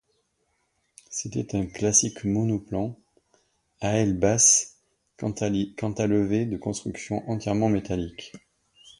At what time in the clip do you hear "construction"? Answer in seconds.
6.57-7.21